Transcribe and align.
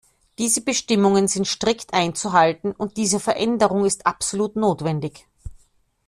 Diese 0.39 0.61
Bestimmungen 0.61 1.27
sind 1.27 1.45
strikt 1.47 1.93
einzuhalten, 1.93 2.71
und 2.71 2.97
diese 2.97 3.19
Veränderung 3.19 3.85
ist 3.85 4.07
absolut 4.07 4.55
notwendig. 4.55 5.27